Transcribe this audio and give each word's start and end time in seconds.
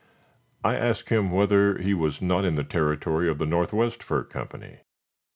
I 0.63 0.77
asked 0.77 1.09
him 1.09 1.29
whether 1.29 1.77
he 1.77 1.93
was 1.93 2.23
not 2.23 2.43
in 2.43 2.55
the 2.55 2.63
territory 2.63 3.29
of 3.29 3.37
the 3.37 3.45
Northwest 3.45 4.01
Fur 4.01 4.23
Company. 4.23 4.79